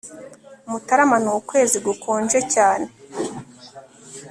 Mutarama 0.69 1.17
ni 1.23 1.29
ukwezi 1.39 1.77
gukonje 1.85 2.39
cyane 2.53 2.87